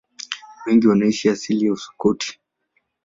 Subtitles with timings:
[0.65, 2.39] Wengi wana asili ya Uskoti.